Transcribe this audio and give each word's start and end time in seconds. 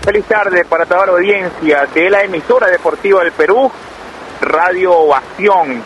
Feliz 0.00 0.26
tarde 0.26 0.64
para 0.64 0.84
toda 0.84 1.06
la 1.06 1.12
audiencia 1.12 1.86
de 1.92 2.10
la 2.10 2.22
emisora 2.22 2.66
deportiva 2.66 3.22
del 3.22 3.32
Perú, 3.32 3.70
Radio 4.42 4.92
Ovación. 4.92 5.82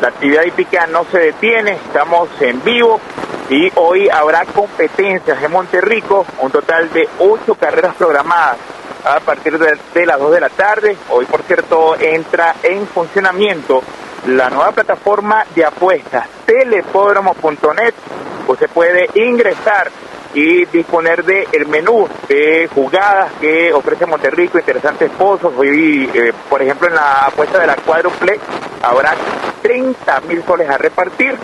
La 0.00 0.08
actividad 0.08 0.44
hípica 0.44 0.86
no 0.86 1.04
se 1.10 1.18
detiene, 1.18 1.72
estamos 1.72 2.28
en 2.40 2.62
vivo 2.62 3.00
y 3.50 3.72
hoy 3.74 4.08
habrá 4.08 4.44
competencias 4.44 5.42
en 5.42 5.50
Monterrico, 5.50 6.24
un 6.40 6.50
total 6.52 6.92
de 6.92 7.08
ocho 7.18 7.56
carreras 7.56 7.94
programadas 7.96 8.58
a 9.04 9.18
partir 9.20 9.58
de, 9.58 10.06
las 10.06 10.18
2 10.18 10.32
de 10.32 10.40
la 10.40 10.48
tarde. 10.50 10.96
Hoy, 11.10 11.24
por 11.24 11.42
cierto, 11.42 11.96
entra 11.98 12.54
en 12.62 12.86
funcionamiento 12.86 13.82
la 14.28 14.48
nueva 14.48 14.70
plataforma 14.72 15.44
de 15.54 15.64
apuestas, 15.64 16.28
telepódromo.net. 16.46 17.94
Usted 18.46 18.68
puede 18.70 19.08
ingresar 19.14 19.90
y 20.34 20.64
disponer 20.66 21.24
de 21.24 21.46
el 21.52 21.66
menú 21.66 22.08
de 22.28 22.68
jugadas 22.74 23.32
que 23.40 23.72
ofrece 23.72 24.04
Monterrico, 24.04 24.58
interesantes 24.58 25.10
pozos. 25.10 25.52
Hoy, 25.56 26.10
eh, 26.12 26.32
por 26.50 26.60
ejemplo, 26.60 26.88
en 26.88 26.94
la 26.94 27.26
apuesta 27.26 27.58
de 27.58 27.66
la 27.68 27.76
cuádruple 27.76 28.38
habrá 28.82 29.14
30 29.62 30.20
mil 30.22 30.42
soles 30.44 30.68
a 30.68 30.76
repartir. 30.76 31.36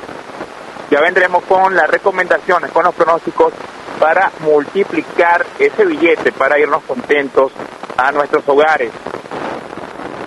Ya 0.91 1.01
vendremos 1.01 1.45
con 1.45 1.74
las 1.77 1.88
recomendaciones, 1.88 2.73
con 2.73 2.84
los 2.84 2.95
pronósticos 2.95 3.52
para 4.01 4.32
multiplicar 4.41 5.46
ese 5.59 5.84
billete, 5.84 6.32
para 6.32 6.59
irnos 6.59 6.82
contentos 6.82 7.52
a 7.96 8.10
nuestros 8.10 8.43
hogares. 8.48 8.91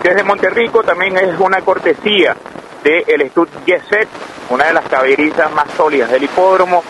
Desde 0.02 0.24
Monterrico 0.24 0.84
también 0.84 1.18
es 1.18 1.38
una 1.40 1.62
cortesía 1.62 2.36
del 2.84 3.06
de 3.06 3.30
Stud 3.30 3.48
Yeset, 3.66 4.08
una 4.50 4.66
de 4.66 4.74
las 4.74 4.88
caballerizas 4.88 5.52
más 5.52 5.72
sólidas 5.76 6.12
del 6.12 6.24
hipódromo. 6.24 6.84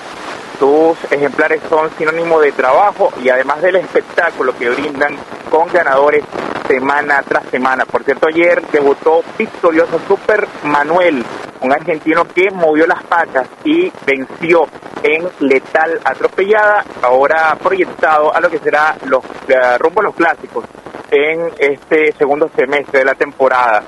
Sus 0.59 0.97
ejemplares 1.11 1.61
son 1.69 1.89
sinónimo 1.97 2.39
de 2.39 2.51
trabajo 2.51 3.11
y 3.21 3.29
además 3.29 3.61
del 3.61 3.77
espectáculo 3.77 4.55
que 4.57 4.69
brindan 4.69 5.17
con 5.49 5.67
ganadores 5.71 6.23
semana 6.67 7.21
tras 7.27 7.45
semana. 7.49 7.85
Por 7.85 8.03
cierto, 8.03 8.27
ayer 8.27 8.61
debutó 8.71 9.21
victorioso 9.37 9.99
Super 10.07 10.47
Manuel, 10.63 11.23
un 11.61 11.71
argentino 11.71 12.25
que 12.25 12.49
movió 12.51 12.87
las 12.87 13.03
patas 13.03 13.47
y 13.63 13.91
venció 14.05 14.67
en 15.03 15.27
letal 15.39 15.99
atropellada, 16.03 16.85
ahora 17.01 17.57
proyectado 17.61 18.33
a 18.33 18.39
lo 18.39 18.49
que 18.49 18.59
será 18.59 18.95
los 19.05 19.23
eh, 19.47 19.77
rumbo 19.77 20.01
a 20.01 20.05
los 20.05 20.15
clásicos 20.15 20.65
en 21.11 21.51
este 21.57 22.13
segundo 22.13 22.49
semestre 22.55 22.99
de 22.99 23.05
la 23.05 23.15
temporada. 23.15 23.83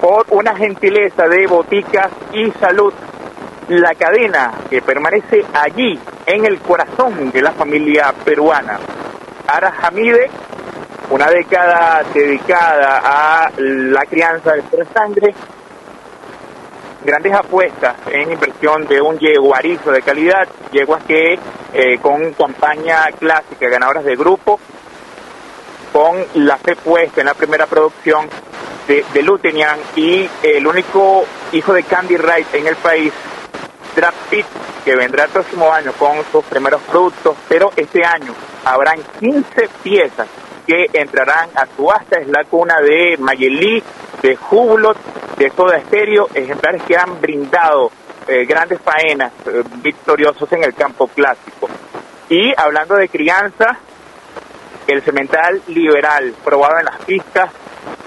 Por 0.00 0.24
una 0.30 0.54
gentileza 0.56 1.28
de 1.28 1.46
boticas 1.46 2.08
y 2.32 2.50
salud, 2.52 2.94
la 3.70 3.94
cadena 3.94 4.52
que 4.68 4.82
permanece 4.82 5.44
allí 5.54 5.96
en 6.26 6.44
el 6.44 6.58
corazón 6.58 7.30
de 7.30 7.40
la 7.40 7.52
familia 7.52 8.12
peruana. 8.24 8.80
Ara 9.46 9.72
Hamide, 9.80 10.28
una 11.10 11.30
década 11.30 12.02
dedicada 12.12 13.00
a 13.04 13.50
la 13.58 14.04
crianza 14.06 14.54
de 14.54 14.62
por 14.64 14.84
sangre, 14.92 15.32
grandes 17.04 17.32
apuestas 17.32 17.94
en 18.10 18.32
inversión 18.32 18.88
de 18.88 19.00
un 19.00 19.16
yeguarizo 19.20 19.92
de 19.92 20.02
calidad, 20.02 20.48
yeguas 20.72 21.04
que 21.04 21.38
eh, 21.72 21.98
con 22.02 22.32
campaña 22.32 23.04
clásica, 23.20 23.68
ganadoras 23.68 24.04
de 24.04 24.16
grupo, 24.16 24.58
con 25.92 26.24
la 26.44 26.56
fe 26.56 26.74
puesta 26.74 27.20
en 27.20 27.28
la 27.28 27.34
primera 27.34 27.66
producción 27.66 28.28
de, 28.88 29.04
de 29.14 29.22
Lutenian 29.22 29.78
y 29.94 30.28
el 30.42 30.66
único 30.66 31.24
hijo 31.52 31.72
de 31.72 31.84
Candy 31.84 32.16
Wright 32.16 32.52
en 32.54 32.66
el 32.66 32.74
país, 32.74 33.12
Pit, 34.30 34.46
que 34.84 34.96
vendrá 34.96 35.24
el 35.24 35.30
próximo 35.30 35.72
año 35.72 35.92
con 35.92 36.24
sus 36.32 36.44
primeros 36.44 36.80
productos, 36.82 37.36
pero 37.48 37.70
este 37.76 38.04
año 38.04 38.34
habrán 38.64 39.00
15 39.18 39.68
piezas 39.82 40.26
que 40.66 40.86
entrarán 40.92 41.50
a 41.54 41.66
subasta, 41.76 42.20
es 42.20 42.28
la 42.28 42.44
cuna 42.44 42.80
de 42.80 43.16
Mayelí, 43.18 43.82
de 44.22 44.38
Hublot, 44.50 44.96
de 45.36 45.50
Soda 45.50 45.76
Estéreo, 45.76 46.28
ejemplares 46.32 46.82
que 46.84 46.96
han 46.96 47.20
brindado 47.20 47.90
eh, 48.26 48.44
grandes 48.46 48.80
faenas 48.80 49.32
eh, 49.46 49.62
victoriosos 49.82 50.50
en 50.52 50.64
el 50.64 50.74
campo 50.74 51.08
clásico. 51.08 51.68
Y 52.28 52.52
hablando 52.56 52.96
de 52.96 53.08
crianza, 53.08 53.78
el 54.86 55.02
cemental 55.02 55.62
liberal, 55.68 56.34
probado 56.44 56.78
en 56.78 56.84
las 56.86 56.98
pistas 57.04 57.50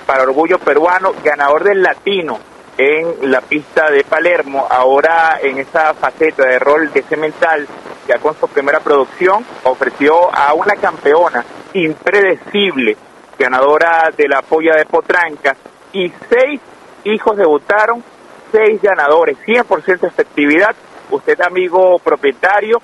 para 0.05 0.23
orgullo 0.23 0.59
peruano, 0.59 1.13
ganador 1.23 1.63
del 1.63 1.83
latino 1.83 2.52
en 2.77 3.31
la 3.31 3.41
pista 3.41 3.89
de 3.91 4.03
Palermo, 4.03 4.67
ahora 4.69 5.39
en 5.41 5.59
esa 5.59 5.93
faceta 5.93 6.45
de 6.47 6.59
rol 6.59 6.91
de 6.91 7.03
cemental, 7.03 7.67
ya 8.07 8.17
con 8.19 8.35
su 8.35 8.47
primera 8.47 8.79
producción, 8.79 9.45
ofreció 9.63 10.33
a 10.33 10.53
una 10.53 10.75
campeona 10.75 11.45
impredecible, 11.73 12.97
ganadora 13.37 14.09
de 14.15 14.27
la 14.27 14.41
polla 14.41 14.75
de 14.75 14.85
Potranca, 14.85 15.55
y 15.91 16.11
seis 16.29 16.59
hijos 17.03 17.37
debutaron, 17.37 18.03
seis 18.51 18.81
ganadores, 18.81 19.37
100% 19.45 20.07
efectividad. 20.07 20.75
Usted, 21.11 21.39
amigo 21.41 21.99
propietario, 21.99 22.81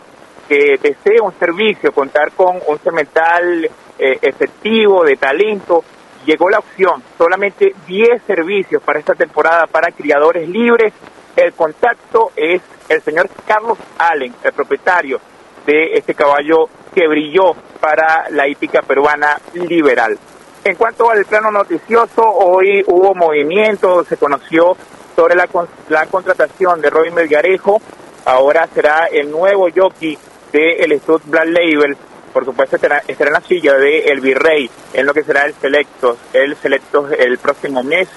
que 0.47 0.77
desee 0.81 1.21
un 1.21 1.33
servicio, 1.39 1.91
contar 1.91 2.31
con 2.31 2.59
un 2.67 2.79
cemental 2.79 3.65
eh, 3.97 4.17
efectivo, 4.21 5.03
de 5.03 5.15
talento, 5.15 5.83
llegó 6.25 6.49
la 6.49 6.59
opción, 6.59 7.03
solamente 7.17 7.73
10 7.87 8.23
servicios 8.23 8.81
para 8.83 8.99
esta 8.99 9.13
temporada 9.15 9.67
para 9.67 9.91
criadores 9.91 10.47
libres. 10.47 10.93
El 11.35 11.53
contacto 11.53 12.31
es 12.35 12.61
el 12.89 13.01
señor 13.01 13.29
Carlos 13.47 13.77
Allen, 13.97 14.33
el 14.43 14.53
propietario 14.53 15.19
de 15.65 15.93
este 15.93 16.13
caballo 16.13 16.67
que 16.93 17.07
brilló 17.07 17.53
para 17.79 18.29
la 18.31 18.47
hípica 18.47 18.81
peruana 18.81 19.39
liberal. 19.53 20.17
En 20.63 20.75
cuanto 20.75 21.09
al 21.09 21.23
plano 21.25 21.51
noticioso, 21.51 22.21
hoy 22.21 22.83
hubo 22.87 23.15
movimiento, 23.15 24.03
se 24.03 24.17
conoció 24.17 24.75
sobre 25.15 25.35
la, 25.35 25.47
la 25.89 26.05
contratación 26.07 26.81
de 26.81 26.89
Robin 26.89 27.13
Melgarejo, 27.13 27.81
ahora 28.25 28.67
será 28.73 29.05
el 29.05 29.31
nuevo 29.31 29.67
jockey 29.73 30.17
del 30.51 30.89
de 30.89 30.99
Stud 30.99 31.21
Black 31.25 31.47
Label, 31.47 31.95
por 32.39 32.45
supuesto 32.45 32.77
estará, 32.77 33.03
en 33.05 33.33
la 33.33 33.41
silla 33.41 33.73
de 33.73 34.05
El 34.05 34.21
Virrey, 34.21 34.69
en 34.93 35.05
lo 35.05 35.13
que 35.13 35.23
será 35.23 35.45
el 35.45 35.53
Selectos, 35.55 36.17
el 36.31 36.55
Selectos 36.55 37.11
el 37.11 37.37
próximo 37.37 37.83
mes. 37.83 38.07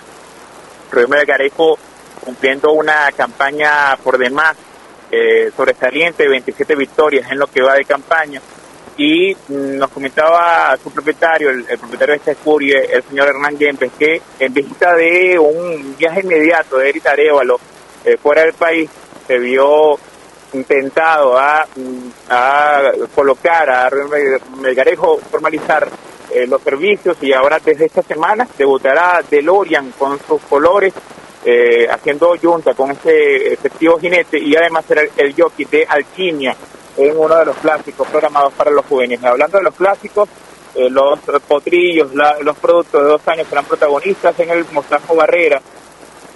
Robin 0.93 1.11
Melgarejo 1.11 1.77
cumpliendo 2.25 2.71
una 2.71 3.11
campaña 3.17 3.97
por 3.97 4.19
demás 4.19 4.55
eh, 5.11 5.51
sobresaliente, 5.57 6.29
27 6.29 6.77
victorias 6.77 7.33
en 7.33 7.39
lo 7.41 7.49
que 7.49 7.63
va 7.63 7.75
de 7.75 7.85
campaña 7.85 8.41
y 8.97 9.37
nos 9.49 9.91
comentaba 9.91 10.77
su 10.81 10.93
propietario, 10.93 11.51
el, 11.51 11.65
propietario 11.65 12.13
de 12.13 12.19
esta 12.19 12.31
escurie, 12.31 12.95
el 12.95 13.03
señor 13.03 13.27
Hernán 13.27 13.59
Yempes, 13.59 13.91
que 13.99 14.23
en 14.39 14.55
vista 14.55 14.95
de 14.95 15.37
un 15.37 15.97
viaje 15.97 16.21
inmediato 16.21 16.79
de 16.79 16.91
Eric 16.91 17.07
Arevalo 17.09 17.59
eh, 18.05 18.17
fuera 18.19 18.43
del 18.43 18.53
país, 18.53 18.89
se 19.27 19.39
vio 19.39 19.99
intentado 20.53 21.39
a, 21.39 21.67
colocar 23.15 23.71
a 23.71 23.91
Melgarejo, 24.61 25.19
formalizar 25.31 25.89
eh, 26.31 26.47
los 26.47 26.63
servicios 26.63 27.17
y 27.21 27.33
ahora 27.33 27.59
desde 27.63 27.87
esta 27.87 28.03
semana 28.03 28.49
debutará 28.57 29.21
DeLorean 29.29 29.93
con 29.99 30.19
sus 30.27 30.41
colores, 30.43 30.95
eh, 31.45 31.87
haciendo 31.91 32.35
junta 32.41 32.73
con 32.73 32.91
este 32.91 33.53
efectivo 33.53 33.99
jinete 33.99 34.39
y 34.39 34.57
además 34.57 34.85
será 34.87 35.03
el, 35.17 35.35
jockey 35.35 35.67
de 35.67 35.85
Alquimia 35.87 36.57
en 36.97 37.19
uno 37.19 37.37
de 37.37 37.45
los 37.45 37.57
clásicos 37.57 38.09
programados 38.09 38.53
para 38.55 38.71
los 38.71 38.87
juveniles. 38.87 39.25
Hablando 39.25 39.59
de 39.59 39.65
los 39.65 39.75
clásicos, 39.75 40.29
eh, 40.75 40.89
los 40.89 41.19
potrillos, 41.47 42.11
los 42.15 42.57
productos 42.57 43.03
de 43.03 43.09
dos 43.09 43.29
años 43.29 43.47
serán 43.49 43.67
protagonistas 43.67 44.39
en 44.41 44.51
el 44.51 44.65
Mostajo 44.73 45.15
Barrera. 45.15 45.61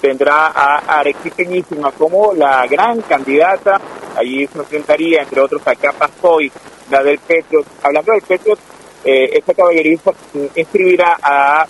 Tendrá 0.00 0.48
a 0.48 0.98
Arequipeñísima 0.98 1.92
como 1.92 2.34
la 2.34 2.66
gran 2.66 3.00
candidata. 3.00 3.80
Allí 4.16 4.46
se 4.46 4.58
enfrentaría, 4.58 5.22
entre 5.22 5.40
otros, 5.40 5.62
a 5.66 5.74
Capa 5.74 6.10
Soy, 6.20 6.50
la 6.90 7.02
del 7.02 7.18
Petro. 7.18 7.62
Hablando 7.82 8.12
del 8.12 8.22
Petro, 8.22 8.54
eh, 9.04 9.30
este 9.34 9.54
caballerismo 9.54 10.14
inscribirá 10.54 11.18
a 11.22 11.66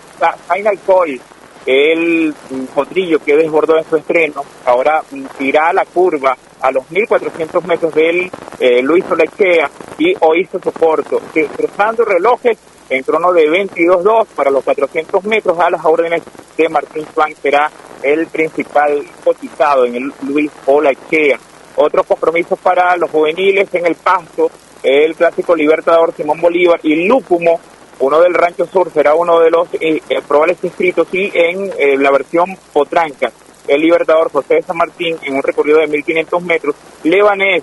Final 0.53 0.79
Call, 0.87 1.21
el 1.67 2.35
potrillo 2.75 3.19
que 3.19 3.37
desbordó 3.37 3.77
en 3.77 3.85
su 3.85 3.97
estreno. 3.97 4.45
Ahora 4.65 5.03
irá 5.41 5.69
a 5.69 5.73
la 5.73 5.85
curva 5.85 6.37
a 6.61 6.71
los 6.71 6.91
1400 6.91 7.65
metros 7.65 7.95
del 7.95 8.31
eh, 8.59 8.81
Luis 8.83 9.05
Olechea 9.11 9.71
y 9.99 10.15
Oísto 10.21 10.61
Soporto, 10.63 11.21
que 11.35 11.47
cruzando 11.47 12.05
relojes 12.05 12.57
en 12.89 13.03
trono 13.03 13.33
de 13.33 13.49
22-2 13.51 14.27
para 14.35 14.51
los 14.51 14.63
400 14.65 15.25
metros 15.25 15.59
a 15.59 15.71
las 15.71 15.85
órdenes 15.85 16.23
de 16.57 16.69
Martín 16.69 17.07
Swan 17.13 17.35
será 17.43 17.71
el 18.03 18.27
principal 18.29 19.05
cotizado 19.25 19.85
en 19.85 19.97
el 19.97 20.13
Luis 20.23 20.51
Olechea. 20.67 21.39
Otros 21.77 22.07
compromisos 22.07 22.59
para 22.59 22.97
los 22.97 23.11
juveniles 23.11 23.73
en 23.75 23.87
el 23.87 23.95
pasto, 23.95 24.51
el 24.83 25.15
clásico 25.15 25.55
Libertador 25.55 26.15
Simón 26.15 26.41
Bolívar 26.41 26.81
y 26.83 27.07
Lúcumo, 27.07 27.61
uno 28.01 28.21
del 28.21 28.35
Rancho 28.35 28.67
Sur 28.67 28.91
será 28.93 29.15
uno 29.15 29.41
de 29.41 29.51
los 29.51 29.69
eh, 29.75 30.03
eh, 30.09 30.21
probables 30.27 30.59
inscritos 30.63 31.09
y 31.13 31.31
en 31.35 32.03
la 32.03 32.11
versión 32.11 32.57
Potranca 32.73 33.33
el 33.69 33.81
Libertador 33.81 34.31
José 34.31 34.55
de 34.55 34.63
San 34.63 34.77
Martín 34.77 35.17
en 35.23 35.35
un 35.35 35.43
recorrido 35.43 35.79
de 35.79 35.87
1500 35.87 36.43
metros, 36.43 36.75
Lebanés 37.03 37.63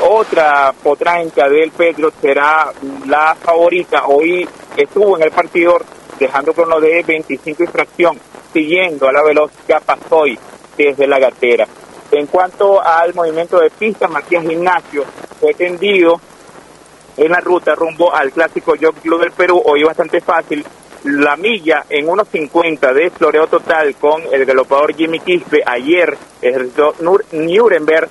otra 0.00 0.72
potranca 0.82 1.48
del 1.48 1.70
Petro 1.72 2.12
será 2.20 2.72
la 3.06 3.34
favorita. 3.34 4.06
Hoy 4.06 4.48
estuvo 4.76 5.16
en 5.16 5.24
el 5.24 5.30
partidor 5.30 5.84
dejando 6.20 6.52
crono 6.52 6.78
de 6.78 7.02
25 7.02 7.64
infracción, 7.64 8.18
siguiendo 8.52 9.08
a 9.08 9.12
la 9.12 9.22
velocidad 9.22 9.82
Pasoy 9.84 10.38
desde 10.76 11.06
la 11.06 11.18
gatera. 11.18 11.66
En 12.10 12.26
cuanto 12.26 12.82
al 12.82 13.14
movimiento 13.14 13.58
de 13.60 13.70
pista, 13.70 14.08
Matías 14.08 14.42
Gimnasio 14.42 15.04
fue 15.38 15.52
tendido 15.52 16.20
en 17.18 17.32
la 17.32 17.40
ruta 17.40 17.74
rumbo 17.74 18.14
al 18.14 18.32
clásico 18.32 18.74
Jockey 18.80 19.02
Club 19.02 19.20
del 19.20 19.32
Perú, 19.32 19.60
hoy 19.64 19.82
bastante 19.82 20.20
fácil. 20.20 20.64
La 21.04 21.36
milla 21.36 21.84
en 21.88 22.06
1.50 22.06 22.92
de 22.92 23.10
floreo 23.10 23.46
total 23.46 23.94
con 23.96 24.22
el 24.32 24.44
galopador 24.44 24.94
Jimmy 24.94 25.20
Quispe. 25.20 25.62
Ayer 25.64 26.16
ejerció 26.40 26.94
Nuremberg 27.32 28.08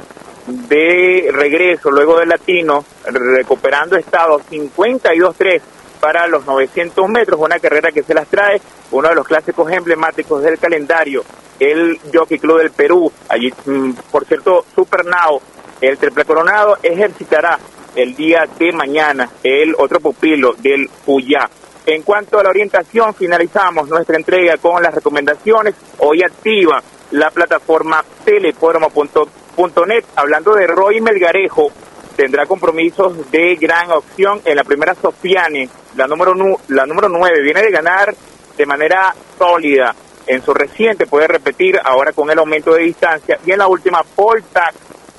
de 0.48 1.30
regreso 1.34 1.92
luego 1.92 2.20
del 2.20 2.30
latino, 2.30 2.86
recuperando 3.06 3.98
estado 3.98 4.40
52-3 4.40 5.62
para 6.00 6.28
los 6.28 6.46
900 6.46 7.10
metros, 7.10 7.40
una 7.40 7.60
carrera 7.60 7.92
que 7.92 8.04
se 8.04 8.14
las 8.14 8.28
trae, 8.28 8.62
uno 8.92 9.10
de 9.10 9.16
los 9.16 9.28
clásicos 9.28 9.70
emblemáticos 9.72 10.42
del 10.44 10.58
calendario, 10.58 11.24
el 11.59 12.00
Jockey 12.13 12.39
Club 12.39 12.59
del 12.59 12.71
Perú. 12.71 13.12
Allí, 13.30 13.54
mm, 13.65 13.92
por 14.12 14.25
cierto, 14.25 14.65
Super 14.75 15.06
Now, 15.06 15.42
el 15.81 15.98
triple 15.98 16.25
coronado, 16.25 16.77
ejercitará 16.81 17.59
el 17.95 18.15
día 18.15 18.48
de 18.57 18.71
mañana 18.71 19.30
el 19.44 19.75
otro 19.77 20.00
pupilo 20.00 20.54
del 20.54 20.89
Puyá. 21.06 21.50
En 21.86 22.04
cuanto 22.04 22.39
a 22.39 22.44
la 22.44 22.50
orientación, 22.50 23.13
finalizamos 23.13 23.88
nuestra 23.88 24.18
entrega 24.18 24.57
con 24.57 24.83
las 24.83 24.94
recomendaciones. 24.94 25.74
Hoy 26.00 26.21
activa 26.21 26.81
la 27.12 27.31
plataforma 27.31 28.03
telepormo.net. 28.25 30.03
Hablando 30.15 30.53
de 30.53 30.68
Roy 30.68 31.00
Melgarejo, 31.00 31.71
tendrá 32.15 32.45
compromisos 32.45 33.31
de 33.31 33.56
gran 33.56 33.89
opción 33.92 34.42
en 34.44 34.56
la 34.57 34.63
primera 34.63 34.95
Sofiane, 34.95 35.69
la 35.95 36.07
número, 36.07 36.33
la 36.68 36.86
número 36.86 37.07
9. 37.07 37.42
Viene 37.42 37.62
de 37.62 37.71
ganar 37.71 38.13
de 38.57 38.65
manera 38.65 39.15
sólida 39.38 39.95
en 40.27 40.44
su 40.44 40.53
reciente, 40.53 41.07
puede 41.07 41.27
repetir 41.27 41.79
ahora 41.83 42.12
con 42.12 42.29
el 42.29 42.38
aumento 42.38 42.74
de 42.74 42.83
distancia. 42.83 43.39
Y 43.45 43.51
en 43.51 43.59
la 43.59 43.68
última, 43.68 44.03
Paul 44.15 44.44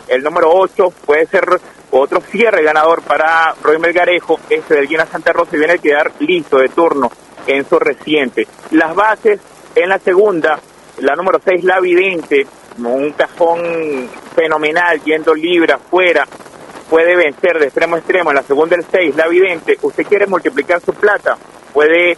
el 0.08 0.22
número 0.22 0.50
8, 0.52 0.92
puede 1.04 1.26
ser 1.26 1.44
otro 1.90 2.20
cierre 2.20 2.62
ganador 2.62 3.02
para 3.02 3.54
Roy 3.62 3.78
Melgarejo, 3.78 4.38
este 4.48 4.74
del 4.74 4.86
Guina 4.88 5.06
Santa 5.06 5.32
Rosa, 5.32 5.56
y 5.56 5.58
viene 5.58 5.74
a 5.74 5.78
quedar 5.78 6.12
listo 6.20 6.58
de 6.58 6.68
turno 6.68 7.10
en 7.46 7.68
su 7.68 7.78
reciente. 7.78 8.46
Las 8.70 8.94
bases 8.94 9.40
en 9.74 9.88
la 9.88 9.98
segunda, 9.98 10.58
la 10.98 11.14
número 11.14 11.40
6, 11.44 11.64
La 11.64 11.80
Vidente, 11.80 12.46
un 12.78 13.12
cajón 13.12 14.08
fenomenal, 14.34 15.02
yendo 15.04 15.34
libre 15.34 15.74
afuera, 15.74 16.26
puede 16.88 17.16
vencer 17.16 17.58
de 17.58 17.66
extremo 17.66 17.96
a 17.96 17.98
extremo. 17.98 18.30
En 18.30 18.36
la 18.36 18.42
segunda, 18.42 18.76
el 18.76 18.84
6, 18.90 19.16
La 19.16 19.28
Vidente, 19.28 19.78
usted 19.82 20.06
quiere 20.06 20.26
multiplicar 20.26 20.80
su 20.80 20.92
plata, 20.92 21.36
puede 21.72 22.16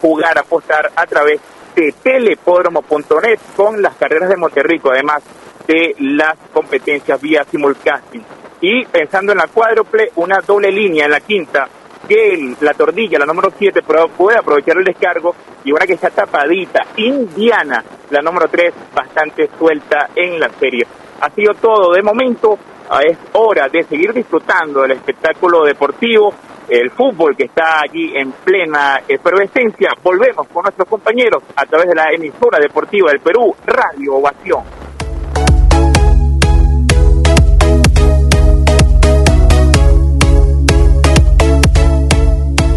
jugar, 0.00 0.38
apostar 0.38 0.90
a 0.96 1.06
través 1.06 1.40
de 1.74 1.94
telepodromo.net 2.02 3.38
con 3.56 3.80
las 3.80 3.96
carreras 3.96 4.28
de 4.28 4.36
Monterrico, 4.36 4.90
además 4.90 5.22
de 5.66 5.94
las 5.98 6.36
competencias 6.52 7.20
vía 7.20 7.44
simulcasting 7.44 8.24
y 8.60 8.84
pensando 8.84 9.32
en 9.32 9.38
la 9.38 9.46
cuádruple, 9.46 10.10
una 10.16 10.38
doble 10.46 10.70
línea 10.70 11.06
en 11.06 11.10
la 11.10 11.20
quinta, 11.20 11.66
que 12.06 12.54
la 12.60 12.74
tordilla, 12.74 13.18
la 13.18 13.26
número 13.26 13.50
7, 13.56 13.80
puede 14.16 14.38
aprovechar 14.38 14.76
el 14.76 14.84
descargo 14.84 15.34
y 15.64 15.70
ahora 15.70 15.86
que 15.86 15.94
está 15.94 16.10
tapadita, 16.10 16.80
Indiana, 16.96 17.82
la 18.10 18.20
número 18.20 18.48
3, 18.48 18.74
bastante 18.94 19.48
suelta 19.58 20.10
en 20.14 20.38
la 20.40 20.48
serie. 20.50 20.86
Ha 21.20 21.30
sido 21.30 21.54
todo 21.54 21.92
de 21.92 22.02
momento, 22.02 22.58
es 23.06 23.16
hora 23.32 23.68
de 23.68 23.84
seguir 23.84 24.12
disfrutando 24.12 24.82
del 24.82 24.92
espectáculo 24.92 25.64
deportivo, 25.64 26.34
el 26.70 26.90
fútbol 26.90 27.36
que 27.36 27.44
está 27.44 27.80
allí 27.82 28.12
en 28.16 28.32
plena 28.32 29.00
efervescencia. 29.06 29.90
Volvemos 30.02 30.46
con 30.48 30.62
nuestros 30.62 30.88
compañeros 30.88 31.42
a 31.56 31.66
través 31.66 31.88
de 31.88 31.94
la 31.94 32.12
emisora 32.12 32.58
deportiva 32.60 33.10
del 33.10 33.20
Perú, 33.20 33.54
Radio 33.66 34.14
Ovación. 34.14 34.80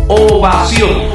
ovación 0.08 1.13